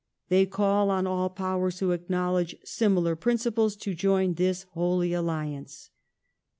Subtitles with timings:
[0.29, 5.91] They call on all powers who acknowledge similai' principles to join this Holy Alliance."